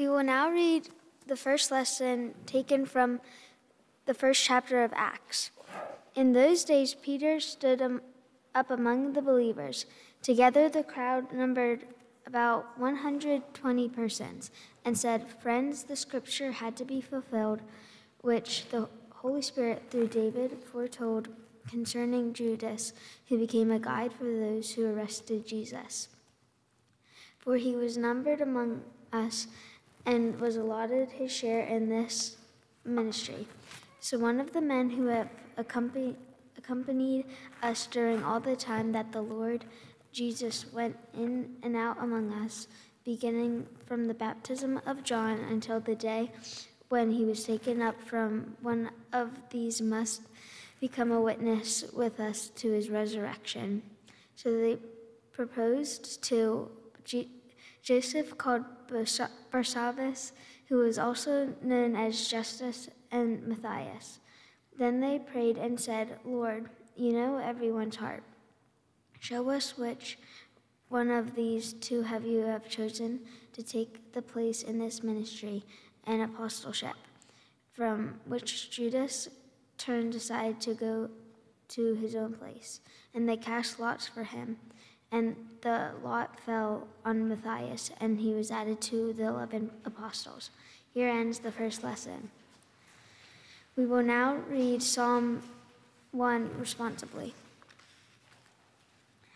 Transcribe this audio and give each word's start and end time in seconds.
We 0.00 0.08
will 0.08 0.24
now 0.24 0.48
read 0.48 0.88
the 1.26 1.36
first 1.36 1.70
lesson 1.70 2.32
taken 2.46 2.86
from 2.86 3.20
the 4.06 4.14
first 4.14 4.42
chapter 4.42 4.82
of 4.82 4.94
Acts. 4.96 5.50
In 6.14 6.32
those 6.32 6.64
days, 6.64 6.94
Peter 6.94 7.38
stood 7.38 8.00
up 8.54 8.70
among 8.70 9.12
the 9.12 9.20
believers. 9.20 9.84
Together, 10.22 10.70
the 10.70 10.82
crowd 10.82 11.34
numbered 11.34 11.84
about 12.26 12.78
120 12.78 13.88
persons, 13.90 14.50
and 14.86 14.96
said, 14.96 15.28
Friends, 15.42 15.82
the 15.82 15.96
scripture 15.96 16.52
had 16.52 16.76
to 16.76 16.86
be 16.86 17.02
fulfilled, 17.02 17.60
which 18.22 18.70
the 18.70 18.88
Holy 19.10 19.42
Spirit, 19.42 19.82
through 19.90 20.08
David, 20.08 20.64
foretold 20.72 21.28
concerning 21.68 22.32
Judas, 22.32 22.94
who 23.28 23.36
became 23.36 23.70
a 23.70 23.78
guide 23.78 24.14
for 24.14 24.24
those 24.24 24.70
who 24.70 24.86
arrested 24.86 25.46
Jesus. 25.46 26.08
For 27.38 27.58
he 27.58 27.76
was 27.76 27.98
numbered 27.98 28.40
among 28.40 28.80
us 29.12 29.46
and 30.06 30.38
was 30.40 30.56
allotted 30.56 31.10
his 31.10 31.30
share 31.30 31.64
in 31.64 31.88
this 31.88 32.36
ministry. 32.84 33.46
So 34.00 34.18
one 34.18 34.40
of 34.40 34.52
the 34.52 34.60
men 34.60 34.90
who 34.90 35.06
have 35.06 35.28
accompanied, 35.56 36.16
accompanied 36.56 37.26
us 37.62 37.86
during 37.86 38.22
all 38.22 38.40
the 38.40 38.56
time 38.56 38.92
that 38.92 39.12
the 39.12 39.20
Lord 39.20 39.64
Jesus 40.12 40.72
went 40.72 40.96
in 41.14 41.56
and 41.62 41.76
out 41.76 42.02
among 42.02 42.32
us, 42.32 42.66
beginning 43.04 43.66
from 43.86 44.06
the 44.06 44.14
baptism 44.14 44.80
of 44.86 45.04
John 45.04 45.38
until 45.38 45.80
the 45.80 45.94
day 45.94 46.32
when 46.88 47.12
he 47.12 47.24
was 47.24 47.44
taken 47.44 47.80
up 47.80 48.00
from 48.02 48.56
one 48.62 48.90
of 49.12 49.30
these 49.50 49.80
must 49.80 50.22
become 50.80 51.12
a 51.12 51.20
witness 51.20 51.84
with 51.92 52.18
us 52.18 52.48
to 52.56 52.72
his 52.72 52.90
resurrection. 52.90 53.82
So 54.34 54.50
they 54.50 54.78
proposed 55.32 56.22
to 56.24 56.70
Joseph 57.82 58.36
called 58.36 58.64
Barsabbas, 58.88 60.32
who 60.68 60.76
was 60.76 60.98
also 60.98 61.54
known 61.62 61.96
as 61.96 62.28
Justus 62.28 62.88
and 63.10 63.46
Matthias. 63.46 64.20
Then 64.78 65.00
they 65.00 65.18
prayed 65.18 65.58
and 65.58 65.78
said, 65.78 66.18
Lord, 66.24 66.70
you 66.96 67.12
know 67.12 67.38
everyone's 67.38 67.96
heart. 67.96 68.22
Show 69.18 69.50
us 69.50 69.76
which 69.76 70.18
one 70.88 71.10
of 71.10 71.34
these 71.34 71.72
two 71.74 72.02
have 72.02 72.24
you 72.24 72.40
have 72.40 72.68
chosen 72.68 73.20
to 73.52 73.62
take 73.62 74.12
the 74.12 74.22
place 74.22 74.62
in 74.62 74.78
this 74.78 75.02
ministry 75.02 75.64
and 76.04 76.22
apostleship, 76.22 76.96
from 77.72 78.20
which 78.26 78.70
Judas 78.70 79.28
turned 79.78 80.14
aside 80.14 80.60
to 80.62 80.74
go 80.74 81.10
to 81.68 81.94
his 81.94 82.14
own 82.14 82.34
place. 82.34 82.80
And 83.14 83.28
they 83.28 83.36
cast 83.36 83.78
lots 83.78 84.06
for 84.06 84.24
him. 84.24 84.56
And 85.12 85.36
the 85.62 85.90
lot 86.04 86.38
fell 86.40 86.86
on 87.04 87.28
Matthias, 87.28 87.90
and 88.00 88.20
he 88.20 88.32
was 88.32 88.50
added 88.50 88.80
to 88.82 89.12
the 89.12 89.24
eleven 89.24 89.70
apostles. 89.84 90.50
Here 90.94 91.08
ends 91.08 91.40
the 91.40 91.52
first 91.52 91.82
lesson. 91.82 92.30
We 93.76 93.86
will 93.86 94.02
now 94.02 94.36
read 94.48 94.82
Psalm 94.82 95.42
1 96.12 96.50
responsibly. 96.58 97.34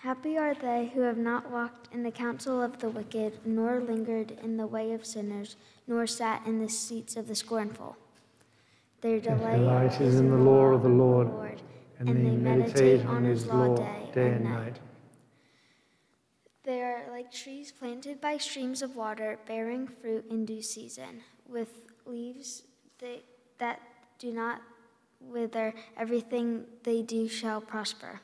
Happy 0.01 0.37
are 0.37 0.55
they 0.55 0.91
who 0.93 1.01
have 1.01 1.17
not 1.17 1.51
walked 1.51 1.89
in 1.95 2.03
the 2.03 2.11
counsel 2.11 2.61
of 2.61 2.79
the 2.81 2.91
wicked, 2.91 3.39
nor 3.47 3.81
lingered 3.81 4.39
in 4.43 4.59
the 4.59 4.67
way 4.67 4.93
of 4.93 5.07
sinners, 5.07 5.57
nor 5.87 6.07
sat 6.07 6.45
in 6.47 6.61
the 6.61 6.69
seats 6.69 7.17
of 7.17 7.27
the 7.27 7.35
scornful. 7.35 7.97
Their 9.01 9.21
delight 9.21 10.01
is 10.01 10.21
in 10.21 10.31
the 10.31 10.37
law 10.37 10.67
of 10.67 10.83
the 10.83 10.89
Lord, 10.89 11.29
and, 11.99 12.09
and 12.09 12.27
they 12.27 12.31
meditate 12.31 13.07
on 13.07 13.25
his 13.25 13.47
law 13.47 13.77
day 14.13 14.33
and 14.33 14.45
night. 14.45 14.79
Are 17.35 17.37
trees 17.37 17.73
planted 17.73 18.21
by 18.21 18.37
streams 18.37 18.81
of 18.81 18.95
water, 18.95 19.41
bearing 19.45 19.89
fruit 19.89 20.25
in 20.31 20.45
due 20.45 20.63
season, 20.63 21.23
with 21.49 21.81
leaves 22.07 22.63
that 23.59 23.81
do 24.21 24.33
not 24.33 24.63
wither. 25.21 25.75
Everything 25.97 26.65
they 26.85 27.03
do 27.03 27.27
shall 27.27 27.61
prosper. 27.61 28.21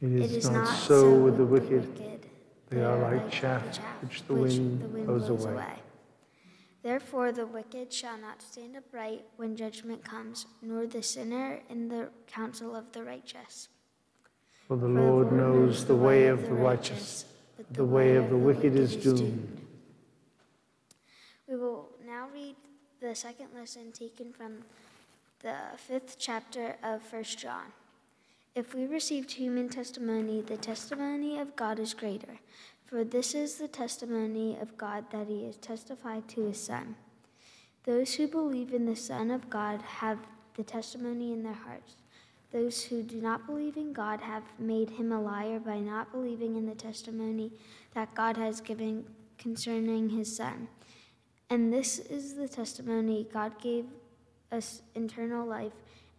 It 0.00 0.12
is, 0.12 0.32
it 0.32 0.36
is 0.36 0.50
not, 0.50 0.64
not, 0.66 0.78
so 0.78 1.14
with 1.14 1.36
the 1.36 1.44
wicked. 1.44 1.98
wicked. 1.98 2.26
They, 2.68 2.76
they 2.76 2.84
are 2.84 2.98
like, 2.98 3.22
like 3.22 3.32
chaff, 3.32 3.72
chaff 3.72 4.02
which 4.02 4.24
the 4.26 4.34
which 4.34 4.52
wind, 4.52 4.82
the 4.82 4.88
wind 4.88 5.06
blows, 5.06 5.26
blows 5.26 5.44
away. 5.44 5.52
away. 5.54 5.74
Therefore, 6.84 7.32
the 7.32 7.46
wicked 7.46 7.92
shall 7.92 8.18
not 8.18 8.40
stand 8.40 8.76
upright 8.76 9.24
when 9.36 9.56
judgment 9.56 10.04
comes, 10.04 10.46
nor 10.62 10.86
the 10.86 11.02
sinner 11.02 11.58
in 11.68 11.88
the 11.88 12.10
counsel 12.28 12.76
of 12.76 12.92
the 12.92 13.02
righteous. 13.02 13.68
For 14.68 14.76
the 14.76 14.86
Lord 14.86 15.32
knows 15.32 15.84
the 15.86 15.96
way 15.96 16.28
of 16.28 16.42
the 16.42 16.54
righteous, 16.54 17.24
but 17.56 17.72
the 17.72 17.84
way 17.84 18.16
of 18.16 18.30
the 18.30 18.36
wicked 18.36 18.76
is 18.76 18.96
doomed. 18.96 19.60
We 21.48 21.56
will 21.56 21.88
now 22.06 22.28
read 22.32 22.56
the 23.00 23.14
second 23.14 23.48
lesson 23.54 23.92
taken 23.92 24.32
from 24.32 24.64
the 25.40 25.54
fifth 25.76 26.16
chapter 26.18 26.76
of 26.82 27.02
First 27.02 27.38
John. 27.38 27.72
If 28.54 28.74
we 28.74 28.86
received 28.86 29.32
human 29.32 29.68
testimony, 29.68 30.40
the 30.40 30.56
testimony 30.56 31.38
of 31.38 31.56
God 31.56 31.78
is 31.78 31.94
greater. 31.94 32.38
For 32.86 33.04
this 33.04 33.34
is 33.34 33.56
the 33.56 33.68
testimony 33.68 34.56
of 34.60 34.76
God 34.76 35.04
that 35.10 35.26
he 35.26 35.44
has 35.44 35.56
testified 35.56 36.28
to 36.28 36.46
his 36.46 36.60
Son. 36.60 36.96
Those 37.84 38.14
who 38.14 38.28
believe 38.28 38.72
in 38.72 38.86
the 38.86 38.96
Son 38.96 39.30
of 39.30 39.50
God 39.50 39.82
have 39.82 40.18
the 40.54 40.64
testimony 40.64 41.32
in 41.32 41.42
their 41.42 41.52
hearts. 41.52 41.96
Those 42.56 42.84
who 42.84 43.02
do 43.02 43.20
not 43.20 43.44
believe 43.44 43.76
in 43.76 43.92
God 43.92 44.22
have 44.22 44.42
made 44.58 44.88
him 44.88 45.12
a 45.12 45.20
liar 45.20 45.60
by 45.60 45.78
not 45.78 46.10
believing 46.10 46.56
in 46.56 46.64
the 46.64 46.74
testimony 46.74 47.52
that 47.92 48.14
God 48.14 48.38
has 48.38 48.62
given 48.62 49.04
concerning 49.36 50.08
his 50.08 50.34
Son. 50.34 50.66
And 51.50 51.70
this 51.70 51.98
is 51.98 52.34
the 52.34 52.48
testimony 52.48 53.28
God 53.30 53.60
gave 53.60 53.84
us 54.50 54.80
eternal 54.94 55.46
life, 55.46 55.74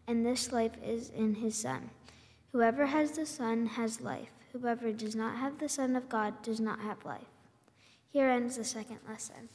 and 0.08 0.24
this 0.24 0.52
life 0.52 0.74
is 0.86 1.10
in 1.10 1.34
his 1.34 1.56
Son. 1.56 1.90
Whoever 2.52 2.86
has 2.86 3.14
the 3.14 3.26
Son 3.26 3.66
has 3.66 4.00
life. 4.00 4.30
Whoever 4.54 4.92
does 4.92 5.16
not 5.16 5.38
have 5.38 5.58
the 5.58 5.68
Son 5.68 5.96
of 5.96 6.08
God 6.08 6.44
does 6.44 6.60
not 6.60 6.82
have 6.82 7.04
life. 7.04 7.34
Here 8.12 8.30
ends 8.30 8.58
the 8.58 8.64
second 8.64 9.00
lesson. 9.10 9.50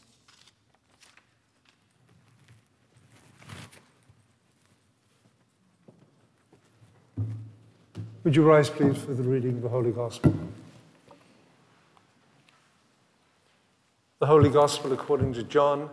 Would 8.25 8.37
you 8.37 8.45
rise, 8.45 8.71
please, 8.71 8.97
for 8.99 9.15
the 9.15 9.23
reading 9.25 9.57
of 9.57 9.63
the 9.63 9.69
Holy 9.69 9.91
Gospel? 9.91 10.33
The 14.21 14.27
Holy 14.27 14.49
Gospel 14.49 14.93
according 14.93 15.33
to 15.33 15.43
John 15.43 15.91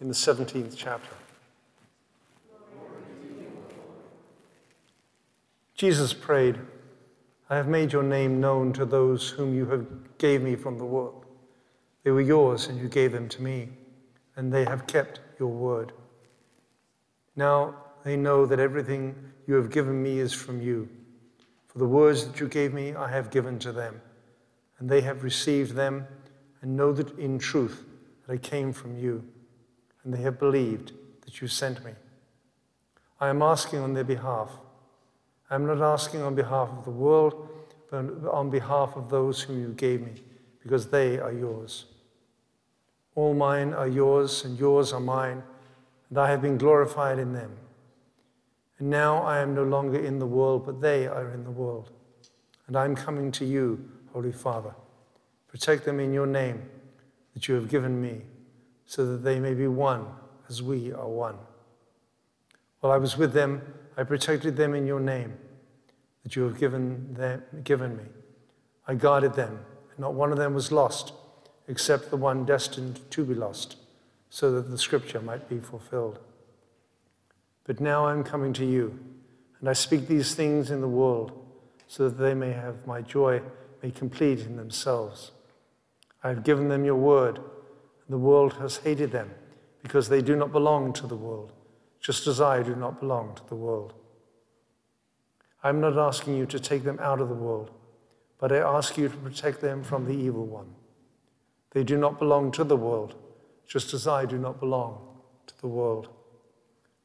in 0.00 0.06
the 0.06 0.14
17th 0.14 0.74
chapter. 0.76 1.16
Jesus 5.74 6.12
prayed, 6.12 6.60
I 7.50 7.56
have 7.56 7.66
made 7.66 7.92
your 7.92 8.04
name 8.04 8.40
known 8.40 8.72
to 8.74 8.84
those 8.84 9.30
whom 9.30 9.52
you 9.52 9.66
have 9.66 9.84
gave 10.18 10.42
me 10.42 10.54
from 10.54 10.78
the 10.78 10.84
world. 10.84 11.24
They 12.04 12.12
were 12.12 12.20
yours, 12.20 12.68
and 12.68 12.78
you 12.78 12.88
gave 12.88 13.10
them 13.10 13.28
to 13.30 13.42
me, 13.42 13.70
and 14.36 14.52
they 14.52 14.64
have 14.64 14.86
kept 14.86 15.18
your 15.40 15.50
word. 15.50 15.90
Now 17.34 17.74
they 18.04 18.16
know 18.16 18.46
that 18.46 18.60
everything 18.60 19.16
you 19.48 19.54
have 19.56 19.70
given 19.72 20.00
me 20.00 20.20
is 20.20 20.32
from 20.32 20.62
you. 20.62 20.88
For 21.74 21.80
the 21.80 21.86
words 21.86 22.24
that 22.24 22.38
you 22.38 22.46
gave 22.46 22.72
me, 22.72 22.94
I 22.94 23.08
have 23.08 23.32
given 23.32 23.58
to 23.58 23.72
them, 23.72 24.00
and 24.78 24.88
they 24.88 25.00
have 25.00 25.24
received 25.24 25.72
them, 25.72 26.06
and 26.62 26.76
know 26.76 26.92
that 26.92 27.18
in 27.18 27.36
truth 27.36 27.84
that 28.24 28.32
I 28.32 28.36
came 28.36 28.72
from 28.72 28.96
you, 28.96 29.24
and 30.04 30.14
they 30.14 30.22
have 30.22 30.38
believed 30.38 30.92
that 31.22 31.40
you 31.40 31.48
sent 31.48 31.84
me. 31.84 31.90
I 33.18 33.28
am 33.28 33.42
asking 33.42 33.80
on 33.80 33.92
their 33.92 34.04
behalf. 34.04 34.52
I 35.50 35.56
am 35.56 35.66
not 35.66 35.80
asking 35.80 36.22
on 36.22 36.36
behalf 36.36 36.68
of 36.70 36.84
the 36.84 36.92
world, 36.92 37.48
but 37.90 38.04
on 38.30 38.50
behalf 38.50 38.94
of 38.94 39.10
those 39.10 39.42
whom 39.42 39.60
you 39.60 39.70
gave 39.70 40.00
me, 40.00 40.22
because 40.62 40.86
they 40.86 41.18
are 41.18 41.32
yours. 41.32 41.86
All 43.16 43.34
mine 43.34 43.74
are 43.74 43.88
yours, 43.88 44.44
and 44.44 44.56
yours 44.56 44.92
are 44.92 45.00
mine, 45.00 45.42
and 46.08 46.18
I 46.18 46.30
have 46.30 46.40
been 46.40 46.56
glorified 46.56 47.18
in 47.18 47.32
them. 47.32 47.50
And 48.78 48.90
now 48.90 49.22
I 49.22 49.38
am 49.38 49.54
no 49.54 49.62
longer 49.62 49.98
in 49.98 50.18
the 50.18 50.26
world, 50.26 50.66
but 50.66 50.80
they 50.80 51.06
are 51.06 51.30
in 51.30 51.44
the 51.44 51.50
world. 51.50 51.90
And 52.66 52.76
I 52.76 52.84
am 52.84 52.96
coming 52.96 53.30
to 53.32 53.44
you, 53.44 53.88
Holy 54.12 54.32
Father. 54.32 54.74
Protect 55.48 55.84
them 55.84 56.00
in 56.00 56.12
your 56.12 56.26
name 56.26 56.62
that 57.34 57.46
you 57.46 57.54
have 57.54 57.68
given 57.68 58.00
me, 58.00 58.22
so 58.86 59.06
that 59.06 59.18
they 59.18 59.38
may 59.38 59.54
be 59.54 59.66
one 59.66 60.06
as 60.48 60.62
we 60.62 60.92
are 60.92 61.08
one. 61.08 61.36
While 62.80 62.92
I 62.92 62.96
was 62.96 63.16
with 63.16 63.32
them, 63.32 63.62
I 63.96 64.02
protected 64.02 64.56
them 64.56 64.74
in 64.74 64.86
your 64.86 65.00
name 65.00 65.34
that 66.24 66.34
you 66.34 66.42
have 66.42 66.58
given, 66.58 67.14
them, 67.14 67.42
given 67.62 67.96
me. 67.96 68.04
I 68.86 68.94
guarded 68.94 69.34
them, 69.34 69.60
and 69.90 69.98
not 69.98 70.14
one 70.14 70.32
of 70.32 70.38
them 70.38 70.54
was 70.54 70.72
lost, 70.72 71.12
except 71.68 72.10
the 72.10 72.16
one 72.16 72.44
destined 72.44 73.00
to 73.10 73.24
be 73.24 73.34
lost, 73.34 73.76
so 74.30 74.50
that 74.52 74.70
the 74.70 74.78
scripture 74.78 75.20
might 75.20 75.48
be 75.48 75.60
fulfilled. 75.60 76.18
But 77.64 77.80
now 77.80 78.06
I 78.06 78.12
am 78.12 78.24
coming 78.24 78.52
to 78.54 78.64
you, 78.64 78.98
and 79.60 79.68
I 79.68 79.72
speak 79.72 80.06
these 80.06 80.34
things 80.34 80.70
in 80.70 80.80
the 80.80 80.88
world, 80.88 81.32
so 81.86 82.08
that 82.08 82.22
they 82.22 82.34
may 82.34 82.52
have 82.52 82.86
my 82.86 83.00
joy 83.00 83.40
made 83.82 83.94
complete 83.94 84.40
in 84.40 84.56
themselves. 84.56 85.32
I 86.22 86.28
have 86.28 86.44
given 86.44 86.68
them 86.68 86.84
your 86.84 86.96
word, 86.96 87.38
and 87.38 88.08
the 88.08 88.18
world 88.18 88.54
has 88.54 88.78
hated 88.78 89.12
them 89.12 89.30
because 89.82 90.08
they 90.08 90.22
do 90.22 90.36
not 90.36 90.52
belong 90.52 90.92
to 90.94 91.06
the 91.06 91.16
world, 91.16 91.52
just 92.00 92.26
as 92.26 92.40
I 92.40 92.62
do 92.62 92.74
not 92.74 93.00
belong 93.00 93.34
to 93.34 93.46
the 93.48 93.54
world. 93.54 93.94
I 95.62 95.68
am 95.70 95.80
not 95.80 95.96
asking 95.96 96.36
you 96.36 96.46
to 96.46 96.60
take 96.60 96.84
them 96.84 96.98
out 97.00 97.20
of 97.20 97.28
the 97.28 97.34
world, 97.34 97.70
but 98.38 98.52
I 98.52 98.58
ask 98.58 98.98
you 98.98 99.08
to 99.08 99.16
protect 99.16 99.60
them 99.60 99.82
from 99.82 100.04
the 100.04 100.14
evil 100.14 100.46
one. 100.46 100.74
They 101.70 101.84
do 101.84 101.96
not 101.96 102.18
belong 102.18 102.52
to 102.52 102.64
the 102.64 102.76
world, 102.76 103.14
just 103.66 103.94
as 103.94 104.06
I 104.06 104.26
do 104.26 104.38
not 104.38 104.60
belong 104.60 104.98
to 105.46 105.60
the 105.60 105.66
world. 105.66 106.08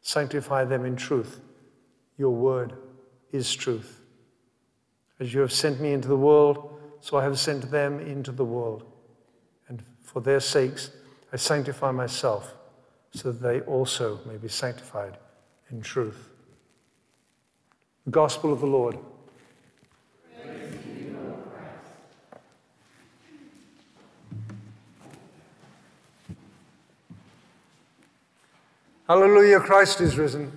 Sanctify 0.02 0.66
them 0.66 0.86
in 0.86 0.96
truth. 0.96 1.40
Your 2.18 2.32
word 2.32 2.74
is 3.32 3.54
truth. 3.54 4.02
As 5.20 5.34
you 5.34 5.42
have 5.42 5.52
sent 5.52 5.80
me 5.80 5.92
into 5.92 6.08
the 6.08 6.18
world, 6.18 6.80
so 7.02 7.18
I 7.18 7.24
have 7.24 7.40
sent 7.40 7.70
them 7.72 8.00
into 8.00 8.32
the 8.32 8.46
world. 8.46 8.84
And 9.68 9.84
for 10.02 10.22
their 10.22 10.40
sakes, 10.40 10.92
I 11.32 11.38
sanctify 11.38 11.92
myself, 11.92 12.54
so 13.12 13.32
that 13.32 13.42
they 13.42 13.62
also 13.62 14.20
may 14.26 14.38
be 14.38 14.48
sanctified 14.48 15.18
in 15.70 15.82
truth. 15.82 16.30
The 18.06 18.12
Gospel 18.12 18.52
of 18.52 18.60
the 18.60 18.68
Lord. 18.68 18.98
Hallelujah, 29.10 29.60
Christ 29.60 30.02
is 30.02 30.20
risen. 30.20 30.52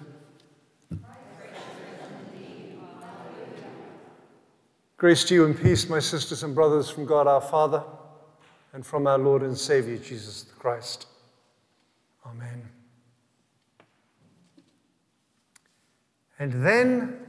Grace 4.99 5.25
to 5.25 5.34
you 5.34 5.46
and 5.46 5.58
peace, 5.58 5.88
my 5.88 5.99
sisters 5.99 6.43
and 6.43 6.54
brothers, 6.54 6.90
from 6.90 7.06
God 7.06 7.26
our 7.26 7.40
Father 7.40 7.82
and 8.75 8.84
from 8.84 9.06
our 9.06 9.16
Lord 9.16 9.40
and 9.40 9.56
Savior, 9.56 9.96
Jesus 9.96 10.44
Christ. 10.58 11.06
Amen. 12.26 12.69
And 16.38 16.52
then 16.62 17.20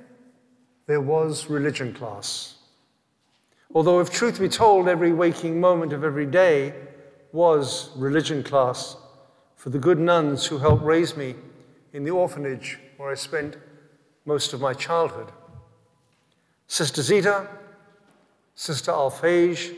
there 0.88 1.00
was 1.00 1.50
religion 1.50 1.94
class. 1.94 2.56
Although, 3.74 4.02
if 4.02 4.10
truth 4.10 4.42
be 4.42 4.50
told, 4.50 4.90
every 4.90 5.14
waking 5.14 5.62
moment 5.62 5.94
of 5.94 6.04
every 6.04 6.25
day 6.25 6.74
was 7.31 7.92
religion 7.96 8.44
class 8.44 8.98
for 9.63 9.69
the 9.69 9.80
good 9.80 9.98
nuns 9.98 10.45
who 10.48 10.57
helped 10.57 10.83
raise 10.83 11.15
me 11.15 11.36
in 11.94 12.04
the 12.04 12.12
orphanage 12.12 12.80
where 12.98 13.10
I 13.10 13.13
spent 13.13 13.56
most 14.25 14.51
of 14.51 14.60
my 14.60 14.74
childhood. 14.74 15.31
Sister 16.68 17.01
Zita, 17.01 17.48
Sister 18.56 18.92
Alphege, 18.92 19.74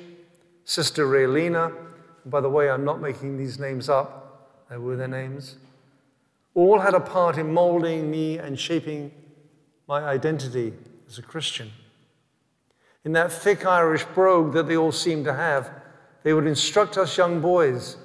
Sister 0.63 1.05
Raylina, 1.05 1.71
by 2.25 2.41
the 2.41 2.49
way, 2.49 2.67
I'm 2.67 2.83
not 2.83 2.99
making 2.99 3.37
these 3.37 3.59
names 3.59 3.87
up, 3.87 4.65
they 4.71 4.77
were 4.77 4.95
their 4.95 5.07
names, 5.07 5.57
all 6.55 6.79
had 6.79 6.95
a 6.95 6.99
part 6.99 7.37
in 7.37 7.53
molding 7.53 8.09
me 8.09 8.39
and 8.39 8.59
shaping 8.59 9.11
my 9.87 10.01
identity 10.01 10.73
as 11.07 11.19
a 11.19 11.21
Christian. 11.21 11.71
In 13.03 13.11
that 13.11 13.31
thick 13.31 13.67
Irish 13.67 14.03
brogue 14.15 14.51
that 14.53 14.67
they 14.67 14.77
all 14.77 14.91
seemed 14.91 15.25
to 15.25 15.35
have, 15.35 15.69
they 16.23 16.33
would 16.33 16.47
instruct 16.47 16.97
us 16.97 17.19
young 17.19 17.39
boys 17.39 17.97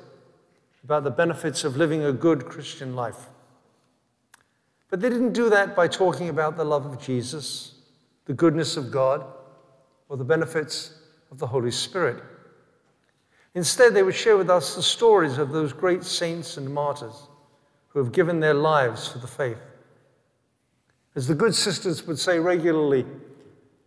about 0.84 1.04
the 1.04 1.10
benefits 1.10 1.64
of 1.64 1.76
living 1.76 2.02
a 2.02 2.12
good 2.12 2.46
Christian 2.46 2.94
life. 2.94 3.28
But 4.88 5.00
they 5.00 5.08
didn't 5.08 5.32
do 5.32 5.48
that 5.50 5.76
by 5.76 5.88
talking 5.88 6.28
about 6.28 6.56
the 6.56 6.64
love 6.64 6.84
of 6.84 7.00
Jesus, 7.00 7.74
the 8.26 8.34
goodness 8.34 8.76
of 8.76 8.90
God, 8.90 9.24
or 10.08 10.16
the 10.16 10.24
benefits 10.24 10.94
of 11.30 11.38
the 11.38 11.46
Holy 11.46 11.70
Spirit. 11.70 12.22
Instead, 13.54 13.94
they 13.94 14.02
would 14.02 14.14
share 14.14 14.36
with 14.36 14.50
us 14.50 14.74
the 14.74 14.82
stories 14.82 15.38
of 15.38 15.50
those 15.50 15.72
great 15.72 16.04
saints 16.04 16.56
and 16.56 16.72
martyrs 16.72 17.28
who 17.88 17.98
have 17.98 18.12
given 18.12 18.40
their 18.40 18.54
lives 18.54 19.08
for 19.08 19.18
the 19.18 19.26
faith. 19.26 19.58
As 21.16 21.26
the 21.26 21.34
good 21.34 21.54
sisters 21.54 22.06
would 22.06 22.18
say 22.18 22.38
regularly, 22.38 23.04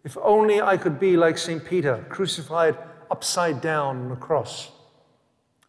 if 0.03 0.17
only 0.21 0.61
I 0.61 0.75
could 0.75 0.99
be 0.99 1.15
like 1.15 1.37
St. 1.37 1.63
Peter, 1.63 2.05
crucified 2.09 2.77
upside 3.09 3.61
down 3.61 4.05
on 4.05 4.11
a 4.11 4.17
cross, 4.17 4.71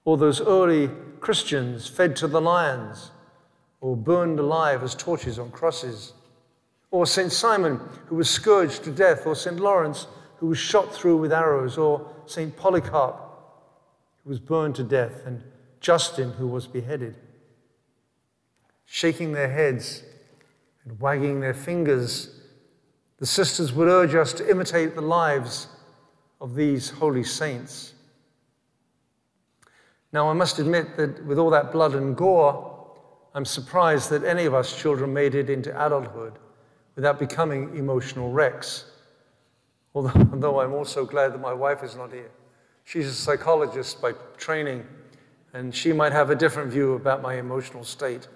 or 0.05 0.17
those 0.17 0.41
early 0.41 0.91
Christians 1.21 1.89
fed 1.89 2.17
to 2.17 2.27
the 2.27 2.41
lions, 2.41 3.11
or 3.81 3.97
burned 3.97 4.39
alive 4.39 4.83
as 4.83 4.95
torches 4.95 5.39
on 5.39 5.51
crosses, 5.51 6.13
or 6.91 7.07
St. 7.07 7.33
Simon, 7.33 7.81
who 8.07 8.17
was 8.17 8.31
scourged 8.31 8.85
to 8.85 8.91
death, 8.91 9.27
or 9.27 9.35
St. 9.35 9.59
Lawrence, 9.59 10.07
who 10.37 10.47
was 10.47 10.59
shot 10.59 10.95
through 10.95 11.17
with 11.17 11.33
arrows, 11.33 11.79
or 11.79 12.09
St. 12.27 12.57
Polycarp, 12.57 13.17
who 14.23 14.31
was 14.31 14.39
burned 14.39 14.75
to 14.77 14.85
death, 14.85 15.23
and 15.27 15.43
Justin, 15.81 16.33
who 16.33 16.47
was 16.47 16.67
beheaded. 16.67 17.17
Shaking 18.85 19.33
their 19.33 19.51
heads, 19.51 20.03
and 20.85 21.01
wagging 21.01 21.41
their 21.41 21.55
fingers, 21.55 22.41
the 23.19 23.27
sisters 23.27 23.73
would 23.73 23.89
urge 23.89 24.15
us 24.15 24.33
to 24.35 24.51
imitate 24.51 24.95
the 24.95 25.01
lives 25.01 25.69
of 26.41 26.55
these 26.55 26.91
holy 26.91 27.25
saints. 27.25 27.94
Now, 30.15 30.31
I 30.31 30.33
must 30.33 30.61
admit 30.61 30.97
that 30.97 31.27
with 31.27 31.41
all 31.41 31.51
that 31.51 31.73
blood 31.73 31.97
and 31.97 32.17
gore, 32.17 32.87
I'm 33.35 33.45
surprised 33.45 34.11
that 34.11 34.23
any 34.23 34.45
of 34.45 34.55
us 34.55 34.81
children 34.81 35.13
made 35.13 35.35
it 35.35 35.51
into 35.51 35.71
adulthood 35.85 36.35
without 36.95 37.19
becoming 37.19 37.77
emotional 37.77 38.31
wrecks. 38.31 38.85
Although, 39.93 40.13
although 40.33 40.61
I'm 40.61 40.73
also 40.73 41.05
glad 41.05 41.33
that 41.33 41.41
my 41.41 41.53
wife 41.53 41.83
is 41.83 41.97
not 41.97 42.13
here. 42.13 42.31
She's 42.85 43.09
a 43.09 43.13
psychologist 43.13 44.01
by 44.01 44.13
training, 44.37 44.87
and 45.53 45.75
she 45.75 45.93
might 45.93 46.13
have 46.13 46.31
a 46.31 46.37
different 46.37 46.71
view 46.71 46.93
about 46.93 47.21
my 47.21 47.35
emotional 47.35 47.83
state. 47.83 48.29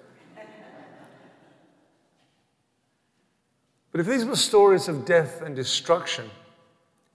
But 3.93 4.01
if 4.01 4.07
these 4.09 4.25
were 4.25 4.35
stories 4.35 4.89
of 4.89 5.05
death 5.05 5.43
and 5.43 5.55
destruction, 5.55 6.29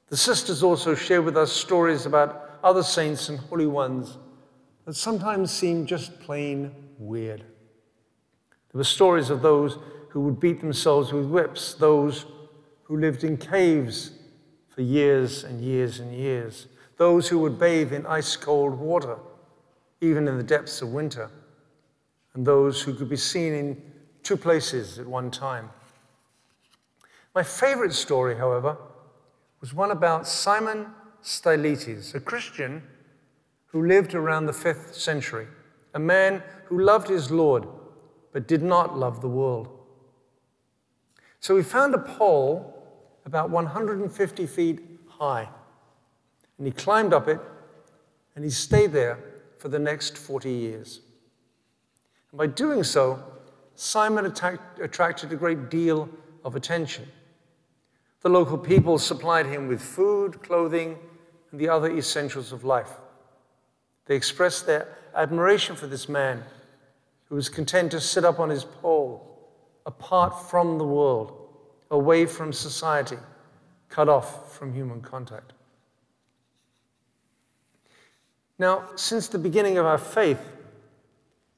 the 0.08 0.16
sisters 0.16 0.64
also 0.64 0.96
share 0.96 1.22
with 1.22 1.36
us 1.36 1.52
stories 1.52 2.06
about 2.06 2.60
other 2.64 2.82
saints 2.82 3.28
and 3.28 3.38
holy 3.40 3.68
ones 3.68 4.18
that 4.86 4.96
sometimes 4.96 5.52
seemed 5.52 5.88
just 5.88 6.20
plain 6.20 6.72
weird. 6.98 7.40
There 7.40 8.80
were 8.80 8.84
stories 8.84 9.30
of 9.30 9.42
those 9.42 9.78
who 10.10 10.22
would 10.22 10.40
beat 10.40 10.60
themselves 10.60 11.14
with 11.14 11.26
whips, 11.26 11.74
those 11.74 12.26
who 12.84 12.98
lived 12.98 13.24
in 13.24 13.38
caves 13.38 14.12
for 14.70 14.82
years 14.82 15.44
and 15.44 15.62
years 15.62 16.00
and 16.00 16.14
years, 16.14 16.68
those 16.98 17.28
who 17.28 17.40
would 17.40 17.58
bathe 17.60 17.94
in 17.94 18.06
ice 18.06 18.36
cold 18.36 18.78
water, 18.78 19.18
even 20.02 20.28
in 20.28 20.38
the 20.38 20.44
depths 20.44 20.82
of 20.82 20.92
winter, 20.92 21.30
and 22.34 22.46
those 22.46 22.82
who 22.82 22.94
could 22.94 23.10
be 23.10 23.16
seen 23.16 23.54
in 23.54 23.82
two 24.24 24.38
places 24.38 25.00
at 25.00 25.06
one 25.06 25.30
time. 25.30 25.70
My 27.36 27.44
favorite 27.44 27.94
story, 27.94 28.36
however, 28.36 28.78
was 29.62 29.74
one 29.74 29.92
about 29.92 30.28
Simon 30.28 30.88
Stylites, 31.22 32.14
a 32.14 32.20
Christian 32.20 32.84
who 33.74 33.86
lived 33.86 34.14
around 34.14 34.46
the 34.46 34.54
fifth 34.54 34.96
century, 34.96 35.48
a 35.96 36.00
man 36.00 36.42
who 36.66 36.80
loved 36.80 37.10
his 37.10 37.32
Lord 37.32 37.68
but 38.32 38.48
did 38.48 38.62
not 38.62 38.98
love 38.98 39.20
the 39.20 39.28
world. 39.28 39.68
So 41.40 41.58
he 41.58 41.64
found 41.64 41.94
a 41.94 42.00
pole 42.00 42.70
about 43.26 43.50
150 43.50 44.46
feet 44.46 44.80
high, 45.08 45.50
and 46.58 46.68
he 46.68 46.72
climbed 46.72 47.14
up 47.14 47.28
it 47.28 47.40
and 48.36 48.46
he 48.46 48.52
stayed 48.52 48.92
there 48.92 49.20
for 49.58 49.70
the 49.70 49.80
next 49.80 50.18
40 50.18 50.52
years. 50.52 51.02
And 52.32 52.38
by 52.38 52.48
doing 52.48 52.84
so, 52.84 53.24
Simon 53.76 54.26
attacked, 54.26 54.80
attracted 54.80 55.32
a 55.32 55.36
great 55.36 55.70
deal 55.70 56.10
of 56.44 56.56
attention. 56.56 57.08
The 58.22 58.30
local 58.30 58.58
people 58.58 59.00
supplied 59.00 59.48
him 59.48 59.68
with 59.68 59.82
food, 59.82 60.44
clothing, 60.44 60.98
and 61.52 61.60
the 61.60 61.70
other 61.70 61.92
essentials 61.92 62.52
of 62.52 62.64
life. 62.64 62.92
They 64.06 64.16
expressed 64.16 64.66
their 64.66 64.98
admiration 65.16 65.76
for 65.76 65.88
this 65.88 66.10
man 66.10 66.44
who 67.26 67.36
was 67.36 67.50
content 67.50 67.92
to 67.92 68.02
sit 68.02 68.26
up 68.26 68.40
on 68.40 68.50
his 68.50 68.66
pole, 68.66 69.40
apart 69.86 70.50
from 70.50 70.78
the 70.78 70.86
world, 70.86 71.50
away 71.90 72.26
from 72.26 72.52
society, 72.52 73.18
cut 73.90 74.10
off 74.10 74.56
from 74.56 74.74
human 74.74 75.02
contact. 75.02 75.54
Now, 78.60 78.90
since 78.96 79.28
the 79.28 79.40
beginning 79.40 79.78
of 79.78 79.86
our 79.86 79.98
faith, 79.98 80.40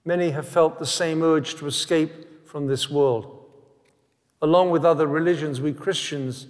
many 0.05 0.29
have 0.31 0.47
felt 0.47 0.79
the 0.79 0.85
same 0.85 1.23
urge 1.23 1.55
to 1.55 1.67
escape 1.67 2.47
from 2.47 2.67
this 2.67 2.89
world. 2.89 3.45
Along 4.41 4.69
with 4.69 4.85
other 4.85 5.07
religions, 5.07 5.59
we 5.59 5.73
Christians 5.73 6.47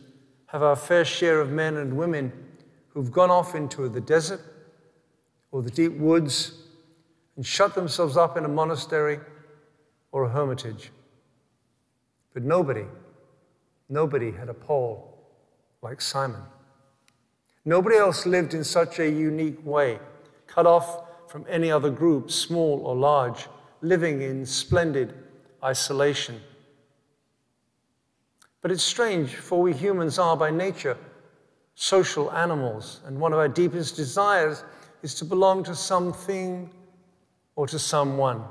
have 0.47 0.61
our 0.61 0.75
fair 0.75 1.05
share 1.05 1.39
of 1.39 1.51
men 1.51 1.77
and 1.77 1.97
women 1.97 2.31
who've 2.89 3.11
gone 3.11 3.31
off 3.31 3.55
into 3.55 3.89
the 3.89 4.01
desert 4.01 4.41
or 5.55 5.61
the 5.61 5.71
deep 5.71 5.93
woods 5.93 6.51
and 7.37 7.45
shut 7.45 7.75
themselves 7.75 8.17
up 8.17 8.35
in 8.35 8.43
a 8.43 8.47
monastery 8.49 9.21
or 10.11 10.25
a 10.25 10.29
hermitage. 10.29 10.91
But 12.33 12.43
nobody, 12.43 12.83
nobody 13.87 14.31
had 14.31 14.49
a 14.49 14.53
pole 14.53 15.17
like 15.81 16.01
Simon. 16.01 16.41
Nobody 17.63 17.95
else 17.95 18.25
lived 18.25 18.53
in 18.53 18.65
such 18.65 18.99
a 18.99 19.09
unique 19.09 19.65
way, 19.65 19.99
cut 20.45 20.65
off 20.65 21.03
from 21.29 21.45
any 21.47 21.71
other 21.71 21.89
group, 21.89 22.31
small 22.31 22.81
or 22.83 22.93
large, 22.93 23.47
living 23.79 24.21
in 24.23 24.45
splendid 24.45 25.13
isolation. 25.63 26.41
But 28.61 28.71
it's 28.71 28.83
strange, 28.83 29.35
for 29.35 29.61
we 29.61 29.71
humans 29.71 30.19
are 30.19 30.35
by 30.35 30.51
nature 30.51 30.97
social 31.75 32.29
animals, 32.33 32.99
and 33.05 33.17
one 33.17 33.31
of 33.31 33.39
our 33.39 33.47
deepest 33.47 33.95
desires 33.95 34.65
is 35.05 35.13
to 35.13 35.23
belong 35.23 35.63
to 35.63 35.75
something 35.75 36.67
or 37.55 37.67
to 37.67 37.77
someone. 37.77 38.43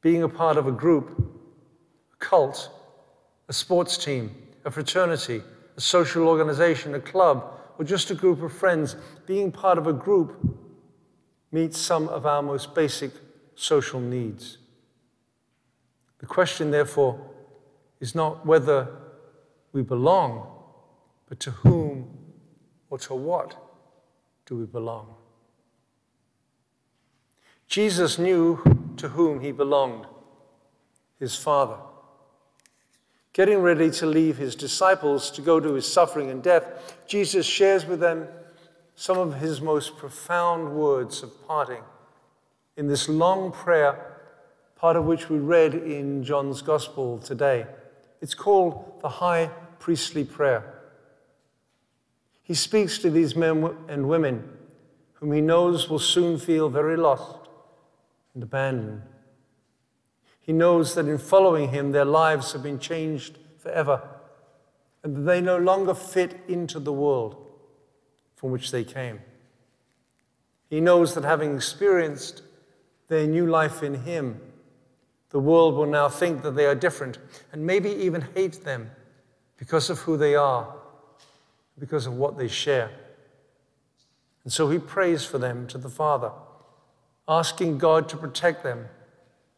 Being 0.00 0.22
a 0.22 0.28
part 0.30 0.56
of 0.56 0.66
a 0.66 0.72
group, 0.72 1.10
a 2.14 2.16
cult, 2.24 2.70
a 3.46 3.52
sports 3.52 3.98
team, 3.98 4.34
a 4.64 4.70
fraternity, 4.70 5.42
a 5.76 5.80
social 5.82 6.26
organization, 6.26 6.94
a 6.94 7.00
club, 7.00 7.52
or 7.76 7.84
just 7.84 8.10
a 8.10 8.14
group 8.14 8.40
of 8.42 8.50
friends, 8.50 8.96
being 9.26 9.52
part 9.52 9.76
of 9.76 9.86
a 9.86 9.92
group 9.92 10.38
meets 11.52 11.78
some 11.78 12.08
of 12.08 12.24
our 12.24 12.40
most 12.40 12.74
basic 12.74 13.10
social 13.54 14.00
needs. 14.00 14.56
The 16.20 16.26
question, 16.26 16.70
therefore, 16.70 17.20
is 18.00 18.14
not 18.14 18.46
whether 18.46 18.88
we 19.70 19.82
belong, 19.82 20.46
but 21.28 21.40
to 21.40 21.50
whom 21.50 22.08
or 22.88 22.98
to 23.00 23.14
what 23.14 23.54
do 24.46 24.56
we 24.56 24.66
belong? 24.66 25.14
Jesus 27.66 28.18
knew 28.18 28.60
to 28.96 29.08
whom 29.08 29.40
he 29.40 29.52
belonged 29.52 30.06
his 31.18 31.36
Father. 31.36 31.78
Getting 33.32 33.58
ready 33.58 33.90
to 33.90 34.06
leave 34.06 34.36
his 34.36 34.54
disciples 34.54 35.30
to 35.32 35.40
go 35.40 35.58
to 35.58 35.72
his 35.72 35.90
suffering 35.90 36.30
and 36.30 36.42
death, 36.42 36.96
Jesus 37.08 37.46
shares 37.46 37.84
with 37.84 38.00
them 38.00 38.28
some 38.94 39.18
of 39.18 39.40
his 39.40 39.60
most 39.60 39.96
profound 39.96 40.72
words 40.72 41.22
of 41.22 41.46
parting 41.46 41.82
in 42.76 42.86
this 42.86 43.08
long 43.08 43.50
prayer, 43.50 44.20
part 44.76 44.96
of 44.96 45.04
which 45.04 45.28
we 45.28 45.38
read 45.38 45.74
in 45.74 46.22
John's 46.22 46.62
Gospel 46.62 47.18
today. 47.18 47.66
It's 48.20 48.34
called 48.34 49.00
the 49.00 49.08
High 49.08 49.50
Priestly 49.78 50.24
Prayer. 50.24 50.73
He 52.44 52.54
speaks 52.54 52.98
to 52.98 53.10
these 53.10 53.34
men 53.34 53.74
and 53.88 54.08
women 54.08 54.48
whom 55.14 55.32
he 55.32 55.40
knows 55.40 55.88
will 55.88 55.98
soon 55.98 56.38
feel 56.38 56.68
very 56.68 56.96
lost 56.96 57.48
and 58.34 58.42
abandoned. 58.42 59.02
He 60.40 60.52
knows 60.52 60.94
that 60.94 61.08
in 61.08 61.16
following 61.16 61.70
him, 61.70 61.92
their 61.92 62.04
lives 62.04 62.52
have 62.52 62.62
been 62.62 62.78
changed 62.78 63.38
forever 63.56 64.02
and 65.02 65.16
that 65.16 65.22
they 65.22 65.40
no 65.40 65.56
longer 65.56 65.94
fit 65.94 66.38
into 66.46 66.78
the 66.78 66.92
world 66.92 67.36
from 68.36 68.50
which 68.50 68.70
they 68.70 68.84
came. 68.84 69.20
He 70.68 70.82
knows 70.82 71.14
that 71.14 71.24
having 71.24 71.56
experienced 71.56 72.42
their 73.08 73.26
new 73.26 73.46
life 73.46 73.82
in 73.82 73.94
him, 73.94 74.38
the 75.30 75.40
world 75.40 75.76
will 75.76 75.86
now 75.86 76.10
think 76.10 76.42
that 76.42 76.56
they 76.56 76.66
are 76.66 76.74
different 76.74 77.18
and 77.52 77.66
maybe 77.66 77.90
even 77.90 78.26
hate 78.34 78.64
them 78.64 78.90
because 79.56 79.88
of 79.88 80.00
who 80.00 80.18
they 80.18 80.34
are, 80.34 80.74
because 81.78 82.06
of 82.06 82.14
what 82.14 82.38
they 82.38 82.48
share. 82.48 82.90
And 84.44 84.52
so 84.52 84.70
he 84.70 84.78
prays 84.78 85.24
for 85.24 85.38
them 85.38 85.66
to 85.68 85.78
the 85.78 85.88
Father, 85.88 86.30
asking 87.26 87.78
God 87.78 88.08
to 88.10 88.16
protect 88.16 88.62
them 88.62 88.86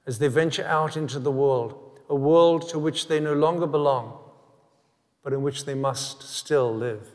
as 0.07 0.19
they 0.19 0.29
venture 0.29 0.65
out 0.65 0.97
into 0.97 1.19
the 1.19 1.33
world, 1.33 2.01
a 2.09 2.15
world 2.15 2.69
to 2.71 2.79
which 2.79 3.09
they 3.09 3.19
no 3.19 3.35
longer 3.35 3.67
belong, 3.67 4.19
but 5.23 5.33
in 5.33 5.43
which 5.43 5.65
they 5.65 5.75
must 5.75 6.23
still 6.23 6.73
live. 6.73 7.09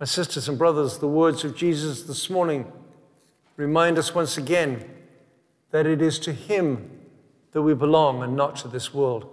My 0.00 0.06
sisters 0.06 0.48
and 0.48 0.58
brothers, 0.58 0.98
the 0.98 1.08
words 1.08 1.44
of 1.44 1.54
Jesus 1.54 2.02
this 2.02 2.28
morning 2.28 2.72
remind 3.56 3.98
us 3.98 4.14
once 4.14 4.36
again 4.36 4.90
that 5.70 5.86
it 5.86 6.00
is 6.02 6.18
to 6.20 6.32
Him 6.32 6.90
that 7.52 7.62
we 7.62 7.74
belong 7.74 8.22
and 8.22 8.34
not 8.34 8.56
to 8.56 8.68
this 8.68 8.92
world. 8.92 9.30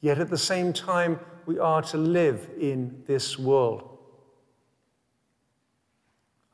Yet 0.00 0.18
at 0.18 0.30
the 0.30 0.38
same 0.38 0.72
time, 0.72 1.18
we 1.46 1.58
are 1.58 1.80
to 1.82 1.96
live 1.96 2.50
in 2.60 3.02
this 3.06 3.38
world. 3.38 3.88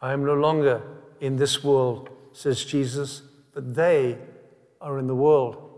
I 0.00 0.12
am 0.12 0.25
no 0.25 0.34
longer 0.34 0.82
in 1.20 1.37
this 1.37 1.64
world, 1.64 2.11
says 2.32 2.64
Jesus, 2.64 3.22
but 3.54 3.75
they 3.75 4.18
are 4.80 4.99
in 4.99 5.06
the 5.06 5.14
world. 5.14 5.70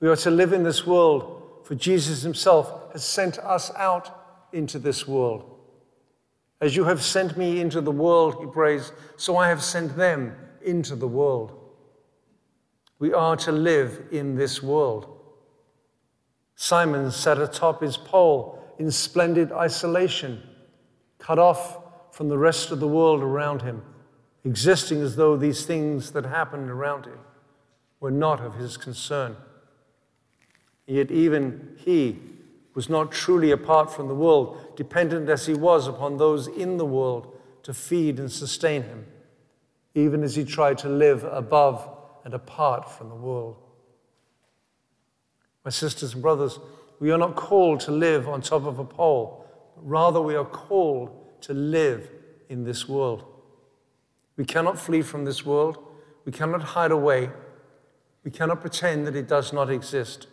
We 0.00 0.08
are 0.08 0.16
to 0.16 0.30
live 0.30 0.52
in 0.52 0.64
this 0.64 0.86
world, 0.86 1.62
for 1.64 1.74
Jesus 1.74 2.22
Himself 2.22 2.92
has 2.92 3.04
sent 3.04 3.38
us 3.38 3.70
out 3.76 4.48
into 4.52 4.78
this 4.78 5.08
world. 5.08 5.56
As 6.60 6.74
you 6.74 6.84
have 6.84 7.02
sent 7.02 7.36
me 7.36 7.60
into 7.60 7.80
the 7.80 7.92
world, 7.92 8.36
he 8.40 8.46
prays, 8.46 8.92
so 9.16 9.36
I 9.36 9.48
have 9.48 9.62
sent 9.62 9.96
them 9.96 10.34
into 10.62 10.96
the 10.96 11.08
world. 11.08 11.52
We 12.98 13.12
are 13.12 13.36
to 13.36 13.52
live 13.52 14.06
in 14.10 14.36
this 14.36 14.62
world. 14.62 15.15
Simon 16.56 17.10
sat 17.10 17.38
atop 17.38 17.82
his 17.82 17.98
pole 17.98 18.58
in 18.78 18.90
splendid 18.90 19.52
isolation, 19.52 20.42
cut 21.18 21.38
off 21.38 21.78
from 22.10 22.28
the 22.30 22.38
rest 22.38 22.70
of 22.70 22.80
the 22.80 22.88
world 22.88 23.22
around 23.22 23.60
him, 23.60 23.82
existing 24.42 25.02
as 25.02 25.16
though 25.16 25.36
these 25.36 25.66
things 25.66 26.12
that 26.12 26.24
happened 26.24 26.70
around 26.70 27.04
him 27.04 27.18
were 28.00 28.10
not 28.10 28.40
of 28.40 28.54
his 28.54 28.78
concern. 28.78 29.36
Yet 30.86 31.10
even 31.10 31.76
he 31.78 32.18
was 32.74 32.88
not 32.88 33.12
truly 33.12 33.50
apart 33.50 33.92
from 33.92 34.08
the 34.08 34.14
world, 34.14 34.76
dependent 34.76 35.28
as 35.28 35.46
he 35.46 35.54
was 35.54 35.86
upon 35.86 36.16
those 36.16 36.46
in 36.46 36.78
the 36.78 36.86
world 36.86 37.38
to 37.64 37.74
feed 37.74 38.18
and 38.18 38.32
sustain 38.32 38.82
him, 38.82 39.06
even 39.94 40.22
as 40.22 40.36
he 40.36 40.44
tried 40.44 40.78
to 40.78 40.88
live 40.88 41.24
above 41.24 41.86
and 42.24 42.32
apart 42.32 42.90
from 42.90 43.10
the 43.10 43.14
world. 43.14 43.56
My 45.66 45.70
sisters 45.70 46.12
and 46.12 46.22
brothers, 46.22 46.60
we 47.00 47.10
are 47.10 47.18
not 47.18 47.34
called 47.34 47.80
to 47.80 47.90
live 47.90 48.28
on 48.28 48.40
top 48.40 48.66
of 48.66 48.78
a 48.78 48.84
pole, 48.84 49.44
but 49.74 49.84
rather, 49.84 50.20
we 50.20 50.36
are 50.36 50.44
called 50.44 51.10
to 51.40 51.54
live 51.54 52.08
in 52.48 52.62
this 52.62 52.88
world. 52.88 53.24
We 54.36 54.44
cannot 54.44 54.78
flee 54.78 55.02
from 55.02 55.24
this 55.24 55.44
world. 55.44 55.84
We 56.24 56.30
cannot 56.30 56.62
hide 56.62 56.92
away. 56.92 57.30
We 58.22 58.30
cannot 58.30 58.60
pretend 58.60 59.08
that 59.08 59.16
it 59.16 59.26
does 59.26 59.52
not 59.52 59.68
exist. 59.68 60.28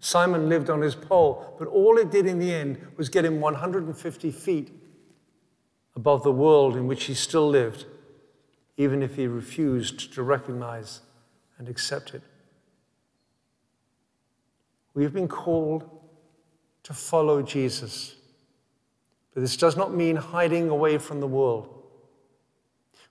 Simon 0.00 0.48
lived 0.48 0.68
on 0.68 0.80
his 0.80 0.96
pole, 0.96 1.54
but 1.56 1.68
all 1.68 1.96
it 1.96 2.10
did 2.10 2.26
in 2.26 2.40
the 2.40 2.52
end 2.52 2.84
was 2.96 3.08
get 3.08 3.24
him 3.24 3.40
150 3.40 4.32
feet 4.32 4.72
above 5.94 6.24
the 6.24 6.32
world 6.32 6.74
in 6.74 6.88
which 6.88 7.04
he 7.04 7.14
still 7.14 7.48
lived, 7.48 7.84
even 8.76 9.00
if 9.00 9.14
he 9.14 9.28
refused 9.28 10.12
to 10.14 10.24
recognize 10.24 11.02
and 11.56 11.68
accept 11.68 12.14
it. 12.14 12.22
We 14.98 15.04
have 15.04 15.12
been 15.12 15.28
called 15.28 15.88
to 16.82 16.92
follow 16.92 17.40
Jesus. 17.40 18.16
But 19.32 19.42
this 19.42 19.56
does 19.56 19.76
not 19.76 19.94
mean 19.94 20.16
hiding 20.16 20.70
away 20.70 20.98
from 20.98 21.20
the 21.20 21.26
world. 21.28 21.84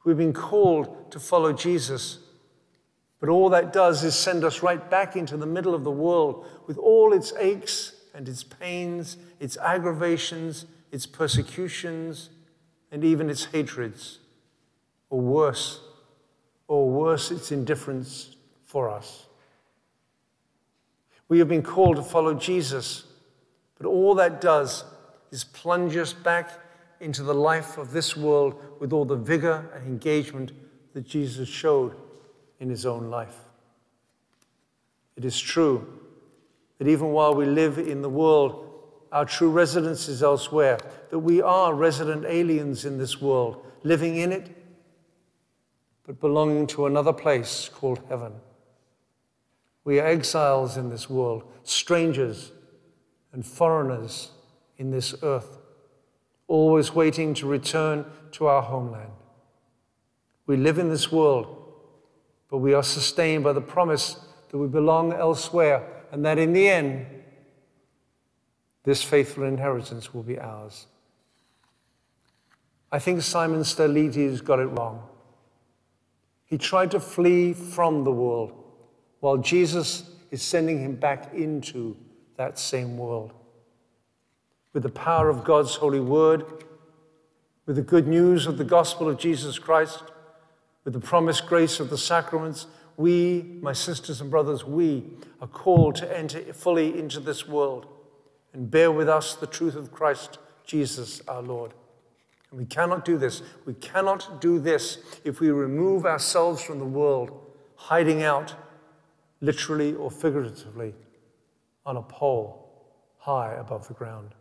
We've 0.04 0.18
been 0.18 0.34
called 0.34 1.10
to 1.12 1.20
follow 1.22 1.54
Jesus, 1.54 2.20
but 3.22 3.30
all 3.30 3.50
that 3.52 3.72
does 3.72 4.04
is 4.04 4.16
send 4.16 4.44
us 4.44 4.62
right 4.62 4.90
back 4.90 5.16
into 5.16 5.38
the 5.38 5.46
middle 5.46 5.74
of 5.74 5.86
the 5.86 5.92
world 5.92 6.46
with 6.68 6.78
all 6.78 7.14
its 7.14 7.32
aches 7.40 7.94
and 8.14 8.28
its 8.28 8.44
pains, 8.44 9.16
its 9.40 9.56
aggravations, 9.56 10.66
its 10.92 11.06
persecutions, 11.06 12.32
and 12.92 13.06
even 13.06 13.30
its 13.30 13.46
hatreds. 13.46 14.20
Or 15.10 15.22
worse, 15.22 15.80
or 16.68 16.90
worse, 16.90 17.32
its 17.32 17.54
indifference 17.54 18.36
for 18.66 18.90
us. 18.90 19.27
We 21.30 21.40
have 21.40 21.48
been 21.48 21.64
called 21.64 21.98
to 21.98 22.04
follow 22.04 22.34
Jesus, 22.34 23.04
but 23.78 23.88
all 23.88 24.16
that 24.16 24.42
does 24.42 24.86
is 25.32 25.44
plunge 25.44 25.96
us 25.98 26.14
back 26.14 26.52
into 27.00 27.24
the 27.24 27.34
life 27.34 27.78
of 27.78 27.92
this 27.92 28.16
world 28.16 28.56
with 28.80 28.94
all 28.94 29.06
the 29.06 29.16
vigor 29.16 29.70
and 29.76 29.86
engagement 29.86 30.52
that 30.94 31.06
Jesus 31.06 31.48
showed 31.48 31.96
in 32.60 32.70
his 32.70 32.86
own 32.86 33.10
life. 33.10 33.36
It 35.16 35.26
is 35.26 35.40
true 35.40 36.00
that 36.78 36.88
even 36.88 37.08
while 37.08 37.36
we 37.36 37.46
live 37.46 37.78
in 37.78 38.02
the 38.02 38.10
world, 38.10 38.64
our 39.12 39.26
true 39.26 39.50
residence 39.50 40.08
is 40.08 40.22
elsewhere, 40.22 40.78
that 41.10 41.20
we 41.20 41.42
are 41.42 41.74
resident 41.74 42.26
aliens 42.26 42.86
in 42.86 42.98
this 42.98 43.22
world, 43.22 43.66
living 43.84 44.18
in 44.18 44.32
it, 44.32 44.56
but 46.06 46.20
belonging 46.20 46.68
to 46.68 46.86
another 46.86 47.14
place 47.14 47.70
called 47.74 48.00
heaven. 48.10 48.34
We 49.88 50.02
are 50.02 50.06
exiles 50.06 50.76
in 50.76 50.90
this 50.90 51.10
world, 51.10 51.44
strangers 51.64 52.52
and 53.32 53.46
foreigners 53.46 54.32
in 54.78 54.92
this 54.92 55.16
earth, 55.24 55.60
always 56.50 56.94
waiting 56.94 57.34
to 57.36 57.48
return 57.48 58.06
to 58.34 58.48
our 58.48 58.62
homeland. 58.62 59.14
We 60.46 60.58
live 60.58 60.78
in 60.78 60.90
this 60.90 61.10
world, 61.10 61.72
but 62.50 62.58
we 62.58 62.74
are 62.74 62.84
sustained 62.84 63.46
by 63.46 63.54
the 63.54 63.62
promise 63.62 64.18
that 64.50 64.58
we 64.58 64.68
belong 64.68 65.14
elsewhere 65.14 65.88
and 66.12 66.26
that 66.26 66.38
in 66.38 66.52
the 66.52 66.68
end, 66.68 67.06
this 68.84 69.02
faithful 69.02 69.46
inheritance 69.46 70.14
will 70.14 70.24
be 70.24 70.38
ours. 70.38 70.88
I 72.92 73.00
think 73.00 73.22
Simon 73.22 73.64
Stylites 73.64 74.42
got 74.42 74.60
it 74.60 74.66
wrong. 74.66 75.08
He 76.44 76.58
tried 76.58 76.92
to 76.92 77.00
flee 77.00 77.54
from 77.54 78.04
the 78.04 78.12
world 78.12 78.66
while 79.20 79.38
Jesus 79.38 80.10
is 80.32 80.42
sending 80.42 80.80
him 80.80 80.96
back 80.96 81.34
into 81.34 81.98
that 82.36 82.60
same 82.60 82.98
world. 82.98 83.34
With 84.74 84.84
the 84.84 84.90
power 84.90 85.30
of 85.30 85.44
God's 85.44 85.76
holy 85.76 86.00
word, 86.00 86.46
with 87.66 87.76
the 87.76 87.82
good 87.82 88.08
news 88.08 88.48
of 88.48 88.58
the 88.58 88.64
gospel 88.64 89.10
of 89.10 89.18
Jesus 89.18 89.60
Christ, 89.60 90.04
with 90.84 90.94
the 90.94 91.00
promised 91.00 91.48
grace 91.48 91.80
of 91.80 91.90
the 91.90 91.98
sacraments, 91.98 92.68
we, 92.96 93.58
my 93.62 93.74
sisters 93.74 94.22
and 94.22 94.32
brothers, 94.32 94.64
we 94.64 95.04
are 95.42 95.48
called 95.48 95.96
to 95.96 96.18
enter 96.18 96.42
fully 96.54 96.98
into 96.98 97.20
this 97.20 97.48
world 97.48 97.88
and 98.54 98.72
bear 98.72 98.92
with 98.92 99.08
us 99.08 99.36
the 99.36 99.48
truth 99.48 99.76
of 99.76 99.92
Christ 99.92 100.40
Jesus 100.66 101.22
our 101.28 101.42
Lord. 101.42 101.74
And 102.50 102.60
we 102.60 102.66
cannot 102.66 103.06
do 103.06 103.18
this. 103.18 103.42
We 103.66 103.74
cannot 103.76 104.42
do 104.42 104.60
this 104.60 105.00
if 105.24 105.40
we 105.40 105.50
remove 105.50 106.06
ourselves 106.06 106.62
from 106.64 106.80
the 106.80 106.86
world, 106.86 107.32
hiding 107.76 108.24
out, 108.24 108.56
literally 109.42 109.94
or 109.96 110.10
figuratively, 110.10 110.94
on 111.86 111.98
a 111.98 112.02
pole 112.02 112.68
high 113.18 113.54
above 113.54 113.88
the 113.88 113.94
ground. 113.94 114.34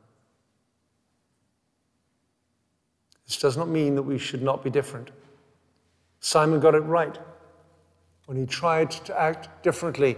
This 3.27 3.39
does 3.39 3.57
not 3.57 3.69
mean 3.69 3.95
that 3.97 4.03
we 4.03 4.19
should 4.19 4.43
not 4.43 4.63
be 4.63 4.71
different. 4.71 5.11
Simon 6.21 6.61
got 6.61 6.75
it 6.75 6.81
right 6.81 7.19
when 8.27 8.37
he 8.37 8.47
tried 8.47 8.91
to 8.91 9.19
act 9.19 9.63
differently 9.63 10.17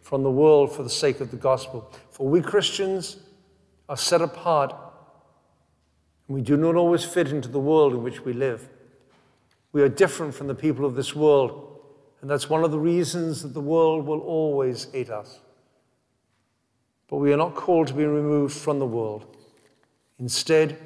from 0.00 0.22
the 0.22 0.30
world 0.30 0.72
for 0.72 0.82
the 0.82 0.90
sake 0.90 1.20
of 1.20 1.30
the 1.30 1.36
gospel. 1.36 1.90
For 2.10 2.28
we 2.28 2.40
Christians 2.40 3.16
are 3.88 3.96
set 3.96 4.20
apart, 4.20 4.74
and 6.28 6.34
we 6.34 6.42
do 6.42 6.56
not 6.56 6.76
always 6.76 7.04
fit 7.04 7.28
into 7.28 7.48
the 7.48 7.60
world 7.60 7.92
in 7.92 8.02
which 8.02 8.24
we 8.24 8.32
live. 8.32 8.68
We 9.72 9.82
are 9.82 9.88
different 9.88 10.34
from 10.34 10.46
the 10.46 10.54
people 10.54 10.84
of 10.84 10.94
this 10.94 11.14
world, 11.14 11.73
and 12.24 12.30
that's 12.30 12.48
one 12.48 12.64
of 12.64 12.70
the 12.70 12.78
reasons 12.78 13.42
that 13.42 13.52
the 13.52 13.60
world 13.60 14.06
will 14.06 14.20
always 14.20 14.84
hate 14.92 15.10
us. 15.10 15.40
But 17.06 17.18
we 17.18 17.34
are 17.34 17.36
not 17.36 17.54
called 17.54 17.88
to 17.88 17.92
be 17.92 18.06
removed 18.06 18.56
from 18.56 18.78
the 18.78 18.86
world. 18.86 19.26
Instead, 20.18 20.78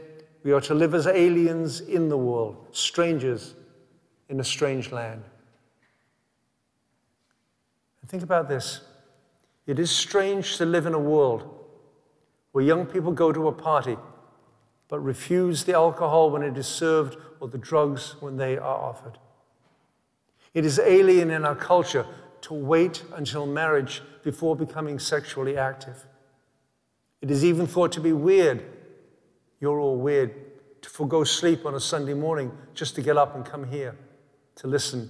we 0.42 0.50
are 0.50 0.60
to 0.62 0.74
live 0.74 0.94
as 0.94 1.06
aliens 1.06 1.80
in 1.80 2.08
the 2.08 2.18
world, 2.18 2.66
strangers 2.72 3.54
in 4.28 4.40
a 4.40 4.42
strange 4.42 4.90
land. 4.90 5.22
And 8.00 8.10
think 8.10 8.24
about 8.24 8.48
this. 8.48 8.80
It 9.64 9.78
is 9.78 9.92
strange 9.92 10.56
to 10.56 10.64
live 10.64 10.86
in 10.86 10.94
a 10.94 10.98
world 10.98 11.54
where 12.50 12.64
young 12.64 12.84
people 12.84 13.12
go 13.12 13.30
to 13.30 13.46
a 13.46 13.52
party 13.52 13.96
but 14.88 14.98
refuse 14.98 15.62
the 15.62 15.74
alcohol 15.74 16.30
when 16.30 16.42
it 16.42 16.58
is 16.58 16.66
served 16.66 17.16
or 17.38 17.46
the 17.46 17.58
drugs 17.58 18.16
when 18.18 18.38
they 18.38 18.58
are 18.58 18.76
offered. 18.76 19.18
It 20.58 20.64
is 20.64 20.80
alien 20.80 21.30
in 21.30 21.44
our 21.44 21.54
culture 21.54 22.04
to 22.40 22.52
wait 22.52 23.04
until 23.14 23.46
marriage 23.46 24.02
before 24.24 24.56
becoming 24.56 24.98
sexually 24.98 25.56
active. 25.56 26.04
It 27.22 27.30
is 27.30 27.44
even 27.44 27.68
thought 27.68 27.92
to 27.92 28.00
be 28.00 28.12
weird 28.12 28.64
you're 29.60 29.78
all 29.78 29.98
weird 29.98 30.34
to 30.82 30.90
forego 30.90 31.22
sleep 31.22 31.64
on 31.64 31.76
a 31.76 31.80
Sunday 31.80 32.12
morning 32.12 32.50
just 32.74 32.96
to 32.96 33.02
get 33.02 33.16
up 33.16 33.36
and 33.36 33.44
come 33.44 33.68
here 33.68 33.94
to 34.56 34.66
listen 34.66 35.08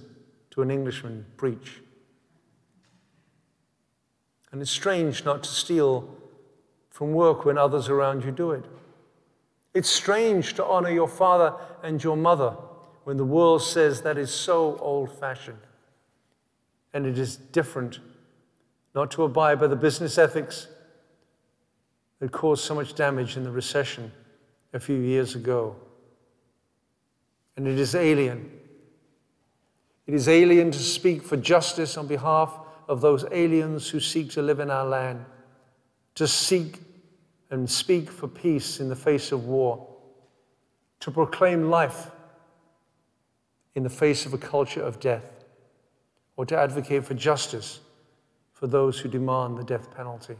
to 0.51 0.61
an 0.61 0.69
Englishman 0.69 1.25
preach. 1.35 1.81
And 4.51 4.61
it's 4.61 4.69
strange 4.69 5.25
not 5.25 5.41
to 5.41 5.49
steal 5.49 6.15
from 6.91 7.11
work 7.11 7.43
when 7.43 7.57
others 7.57 7.89
around 7.89 8.23
you 8.23 8.31
do 8.31 8.51
it. 8.51 8.65
It's 9.73 9.89
strange 9.89 10.53
to 10.53 10.63
honor 10.63 10.91
your 10.91 11.07
father 11.07 11.55
and 11.81 12.03
your 12.03 12.17
mother 12.17 12.55
when 13.09 13.17
the 13.17 13.25
world 13.25 13.63
says 13.63 14.03
that 14.03 14.19
is 14.19 14.29
so 14.29 14.77
old 14.77 15.11
fashioned. 15.19 15.57
And 16.93 17.07
it 17.07 17.17
is 17.17 17.37
different 17.37 17.97
not 18.93 19.09
to 19.09 19.23
abide 19.23 19.59
by 19.59 19.65
the 19.65 19.75
business 19.75 20.19
ethics 20.19 20.67
that 22.19 22.31
caused 22.31 22.63
so 22.63 22.75
much 22.75 22.93
damage 22.93 23.35
in 23.35 23.43
the 23.43 23.49
recession 23.49 24.11
a 24.73 24.79
few 24.79 24.97
years 24.97 25.33
ago. 25.33 25.75
And 27.57 27.67
it 27.67 27.79
is 27.79 27.95
alien. 27.95 28.51
It 30.05 30.13
is 30.13 30.29
alien 30.29 30.69
to 30.69 30.77
speak 30.77 31.23
for 31.23 31.35
justice 31.35 31.97
on 31.97 32.05
behalf 32.05 32.59
of 32.87 33.01
those 33.01 33.25
aliens 33.31 33.89
who 33.89 33.99
seek 33.99 34.29
to 34.33 34.43
live 34.43 34.59
in 34.59 34.69
our 34.69 34.85
land, 34.85 35.25
to 36.13 36.27
seek 36.27 36.77
and 37.49 37.67
speak 37.67 38.11
for 38.11 38.27
peace 38.27 38.79
in 38.79 38.87
the 38.87 38.95
face 38.95 39.31
of 39.31 39.45
war, 39.45 39.87
to 40.99 41.09
proclaim 41.09 41.71
life 41.71 42.11
in 43.79 43.83
the 43.83 43.89
face 43.89 44.25
of 44.25 44.33
a 44.33 44.37
culture 44.37 44.81
of 44.81 44.99
death, 44.99 45.45
or 46.35 46.45
to 46.45 46.57
advocate 46.57 47.05
for 47.05 47.13
justice 47.13 47.79
for 48.51 48.67
those 48.67 48.99
who 48.99 49.07
demand 49.07 49.57
the 49.57 49.63
death 49.63 49.95
penalty. 49.95 50.35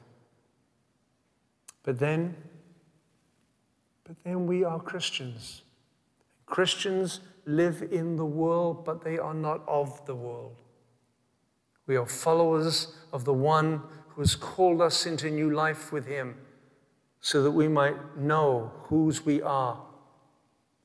But 1.84 2.00
then, 2.00 2.36
but 4.04 4.18
then 4.26 4.46
we 4.46 4.66
are 4.66 4.78
Christians. 4.78 5.62
Christians 6.48 7.22
live 7.46 7.82
in 7.82 8.18
the 8.18 8.26
world, 8.26 8.84
but 8.84 9.06
they 9.06 9.18
are 9.18 9.34
not 9.34 9.62
of 9.70 10.06
the 10.06 10.16
world. 10.16 10.58
We 11.88 11.96
are 11.96 12.06
followers 12.06 12.94
of 13.14 13.24
the 13.24 13.34
one 13.34 13.82
who 14.10 14.22
has 14.22 14.36
called 14.36 14.82
us 14.82 15.06
into 15.06 15.30
new 15.30 15.50
life 15.50 15.94
with 15.94 16.06
him 16.06 16.36
so 17.22 17.42
that 17.44 17.52
we 17.52 17.70
might 17.70 18.18
know 18.18 18.74
whose 18.88 19.26
we 19.26 19.42
are 19.42 19.82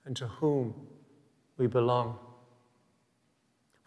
and 0.05 0.15
to 0.19 0.29
whom 0.29 0.73
we 1.59 1.67
belong. 1.67 2.21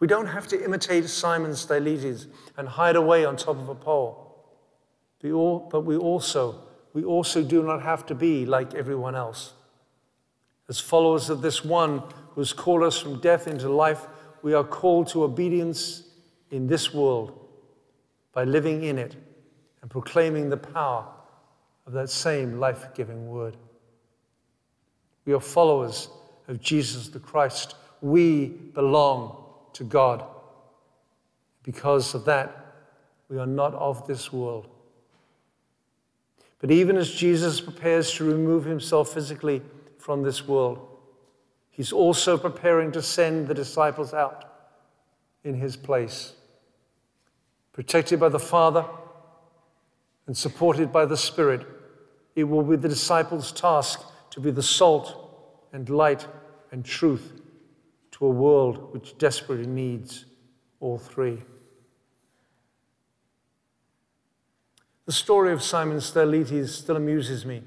We 0.00 0.06
don't 0.06 0.26
have 0.26 0.46
to 0.48 0.64
imitate 0.64 1.08
Simon 1.08 1.54
Stylites 1.56 2.26
and 2.56 2.68
hide 2.68 2.96
away 2.96 3.24
on 3.24 3.36
top 3.36 3.56
of 3.56 3.68
a 3.68 3.74
pole, 3.74 4.46
but 5.20 5.80
we 5.84 5.96
also 5.96 6.62
we 6.94 7.04
also 7.04 7.42
do 7.42 7.62
not 7.62 7.82
have 7.82 8.06
to 8.06 8.14
be 8.14 8.46
like 8.46 8.74
everyone 8.74 9.14
else. 9.14 9.52
As 10.68 10.80
followers 10.80 11.30
of 11.30 11.42
this 11.42 11.64
one 11.64 12.02
who 12.30 12.40
has 12.40 12.52
called 12.52 12.82
us 12.82 12.98
from 12.98 13.20
death 13.20 13.46
into 13.46 13.68
life, 13.68 14.06
we 14.42 14.54
are 14.54 14.64
called 14.64 15.08
to 15.08 15.24
obedience 15.24 16.02
in 16.50 16.66
this 16.66 16.92
world 16.92 17.38
by 18.32 18.44
living 18.44 18.84
in 18.84 18.98
it 18.98 19.16
and 19.82 19.90
proclaiming 19.90 20.48
the 20.48 20.56
power 20.56 21.06
of 21.86 21.92
that 21.92 22.10
same 22.10 22.58
life 22.58 22.86
giving 22.94 23.28
word. 23.28 23.56
We 25.24 25.34
are 25.34 25.40
followers 25.40 26.08
of 26.48 26.60
Jesus 26.60 27.08
the 27.08 27.20
Christ. 27.20 27.74
We 28.00 28.46
belong 28.46 29.44
to 29.74 29.84
God. 29.84 30.24
Because 31.62 32.14
of 32.14 32.24
that, 32.24 32.74
we 33.28 33.38
are 33.38 33.46
not 33.46 33.74
of 33.74 34.06
this 34.06 34.32
world. 34.32 34.68
But 36.60 36.70
even 36.70 36.96
as 36.96 37.10
Jesus 37.10 37.60
prepares 37.60 38.12
to 38.14 38.24
remove 38.24 38.64
himself 38.64 39.12
physically 39.12 39.62
from 39.98 40.22
this 40.22 40.46
world, 40.46 40.86
he's 41.70 41.92
also 41.92 42.36
preparing 42.36 42.90
to 42.92 43.02
send 43.02 43.46
the 43.46 43.54
disciples 43.54 44.12
out 44.14 44.44
in 45.44 45.54
his 45.54 45.76
place. 45.76 46.32
Protected 47.72 48.18
by 48.18 48.28
the 48.28 48.40
Father 48.40 48.84
and 50.26 50.36
supported 50.36 50.92
by 50.92 51.04
the 51.04 51.16
Spirit, 51.16 51.66
it 52.34 52.44
will 52.44 52.62
be 52.62 52.76
the 52.76 52.88
disciples' 52.88 53.52
task 53.52 54.00
to 54.30 54.40
be 54.40 54.50
the 54.50 54.62
salt 54.62 55.16
and 55.72 55.88
light 55.88 56.26
and 56.72 56.84
truth 56.84 57.32
to 58.18 58.26
a 58.26 58.30
world 58.30 58.92
which 58.92 59.16
desperately 59.16 59.66
needs 59.66 60.24
all 60.80 60.98
three. 60.98 61.38
The 65.06 65.12
story 65.12 65.52
of 65.52 65.62
Simon 65.62 66.00
Stylites 66.00 66.72
still 66.72 66.96
amuses 66.96 67.46
me, 67.46 67.62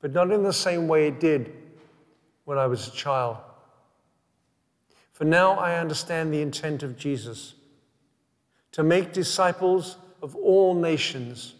but 0.00 0.12
not 0.12 0.30
in 0.30 0.42
the 0.42 0.52
same 0.52 0.88
way 0.88 1.08
it 1.08 1.20
did 1.20 1.52
when 2.44 2.58
I 2.58 2.66
was 2.66 2.88
a 2.88 2.92
child. 2.92 3.38
For 5.12 5.24
now 5.24 5.58
I 5.58 5.78
understand 5.78 6.32
the 6.32 6.40
intent 6.40 6.84
of 6.84 6.96
Jesus 6.96 7.54
to 8.72 8.84
make 8.84 9.12
disciples 9.12 9.96
of 10.22 10.36
all 10.36 10.74
nations 10.74 11.54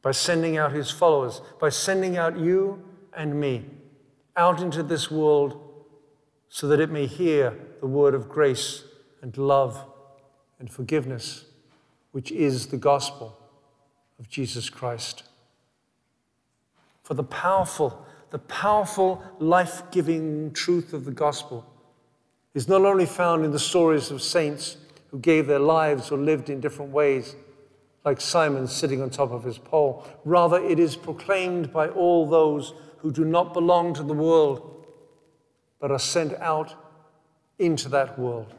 by 0.00 0.12
sending 0.12 0.56
out 0.56 0.72
his 0.72 0.90
followers, 0.90 1.42
by 1.60 1.68
sending 1.68 2.16
out 2.16 2.38
you 2.38 2.82
and 3.12 3.38
me 3.38 3.66
out 4.36 4.62
into 4.62 4.82
this 4.82 5.10
world 5.10 5.65
so 6.48 6.68
that 6.68 6.80
it 6.80 6.90
may 6.90 7.06
hear 7.06 7.56
the 7.80 7.86
word 7.86 8.14
of 8.14 8.28
grace 8.28 8.84
and 9.22 9.36
love 9.36 9.84
and 10.58 10.70
forgiveness 10.70 11.44
which 12.12 12.32
is 12.32 12.68
the 12.68 12.76
gospel 12.78 13.38
of 14.18 14.28
Jesus 14.28 14.70
Christ. 14.70 15.24
For 17.02 17.12
the 17.12 17.22
powerful, 17.22 18.06
the 18.30 18.38
powerful, 18.38 19.22
life 19.38 19.82
giving 19.90 20.50
truth 20.52 20.92
of 20.92 21.04
the 21.04 21.10
gospel 21.10 21.66
is 22.54 22.68
not 22.68 22.86
only 22.86 23.04
found 23.04 23.44
in 23.44 23.50
the 23.50 23.58
stories 23.58 24.10
of 24.10 24.22
saints 24.22 24.78
who 25.10 25.18
gave 25.18 25.46
their 25.46 25.58
lives 25.58 26.10
or 26.10 26.16
lived 26.16 26.48
in 26.48 26.58
different 26.58 26.90
ways, 26.90 27.36
like 28.04 28.20
Simon 28.20 28.66
sitting 28.66 29.02
on 29.02 29.10
top 29.10 29.30
of 29.30 29.44
his 29.44 29.58
pole. 29.58 30.06
Rather, 30.24 30.58
it 30.64 30.78
is 30.78 30.96
proclaimed 30.96 31.72
by 31.72 31.88
all 31.88 32.26
those 32.26 32.72
who 32.98 33.12
do 33.12 33.24
not 33.24 33.52
belong 33.52 33.92
to 33.92 34.02
the 34.02 34.14
world, 34.14 34.75
but 35.78 35.90
are 35.90 35.98
sent 35.98 36.34
out 36.34 36.74
into 37.58 37.88
that 37.88 38.18
world 38.18 38.54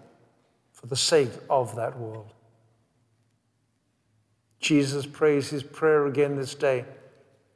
for 0.71 0.87
the 0.87 0.95
sake 0.95 1.31
of 1.49 1.75
that 1.75 1.97
world. 1.97 2.33
Jesus 4.59 5.05
prays 5.05 5.49
his 5.49 5.63
prayer 5.63 6.07
again 6.07 6.35
this 6.35 6.55
day, 6.55 6.85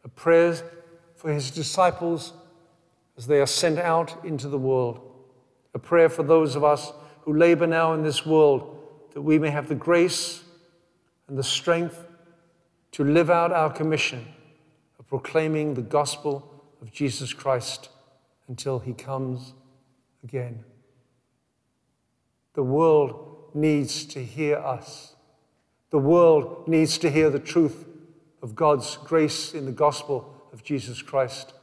a 0.04 0.08
prayer 0.10 0.56
for 1.16 1.32
his 1.32 1.52
disciples 1.52 2.34
as 3.18 3.28
they 3.28 3.40
are 3.40 3.48
sent 3.48 3.80
out 3.80 4.24
into 4.24 4.48
the 4.48 4.58
world, 4.58 5.02
a 5.74 5.80
prayer 5.80 6.10
for 6.10 6.24
those 6.24 6.56
of 6.56 6.64
us 6.64 6.92
who 7.22 7.34
labor 7.34 7.68
now 7.68 7.94
in 7.94 8.04
this 8.04 8.26
world 8.26 8.78
that 9.14 9.22
we 9.22 9.38
may 9.38 9.50
have 9.50 9.68
the 9.68 9.76
grace 9.76 10.44
and 11.28 11.38
the 11.38 11.44
strength 11.44 12.06
to 12.92 13.04
live 13.04 13.30
out 13.30 13.52
our 13.52 13.72
commission 13.72 14.26
of 15.00 15.08
proclaiming 15.08 15.74
the 15.74 15.82
gospel 15.82 16.64
of 16.82 16.92
Jesus 16.92 17.34
Christ 17.34 17.90
until 18.48 18.80
he 18.80 18.94
comes 18.94 19.54
again. 20.24 20.64
The 22.54 22.64
world 22.64 23.52
needs 23.54 24.06
to 24.06 24.24
hear 24.24 24.58
us. 24.58 25.16
The 25.90 26.00
world 26.00 26.68
needs 26.68 26.98
to 27.00 27.10
hear 27.10 27.30
the 27.30 27.40
truth 27.40 27.86
of 28.42 28.56
God's 28.56 28.98
grace 28.98 29.54
in 29.54 29.66
the 29.66 29.72
gospel 29.72 30.34
of 30.52 30.64
Jesus 30.64 31.02
Christ. 31.02 31.54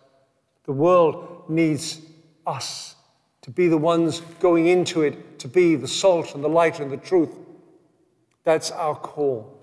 The 0.65 0.73
world 0.73 1.45
needs 1.49 2.01
us 2.47 2.95
to 3.43 3.51
be 3.51 3.69
the 3.69 3.79
ones 3.79 4.21
going 4.41 4.67
into 4.67 5.03
it, 5.03 5.39
to 5.41 5.49
be 5.49 5.77
the 5.77 5.89
salt 5.89 6.35
and 6.35 6.45
the 6.45 6.49
light 6.49 6.81
and 6.81 6.91
the 6.91 6.97
truth. 6.97 7.31
That's 8.45 8.71
our 8.71 8.95
call, 8.95 9.59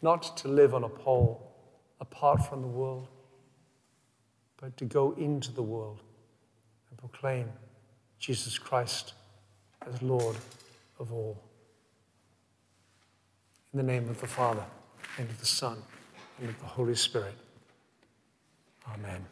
not 0.00 0.36
to 0.38 0.48
live 0.48 0.74
on 0.74 0.84
a 0.84 0.88
pole 0.88 1.52
apart 2.00 2.44
from 2.46 2.62
the 2.62 2.68
world, 2.68 3.08
but 4.60 4.76
to 4.76 4.84
go 4.84 5.12
into 5.12 5.52
the 5.52 5.62
world 5.62 6.02
proclaim 7.02 7.48
Jesus 8.20 8.58
Christ 8.58 9.14
as 9.86 10.00
Lord 10.02 10.36
of 11.00 11.12
all. 11.12 11.36
In 13.72 13.78
the 13.78 13.82
name 13.82 14.08
of 14.08 14.20
the 14.20 14.28
Father, 14.28 14.64
and 15.18 15.28
of 15.28 15.40
the 15.40 15.46
Son, 15.46 15.78
and 16.38 16.48
of 16.48 16.60
the 16.60 16.66
Holy 16.66 16.94
Spirit. 16.94 17.34
Amen. 18.94 19.26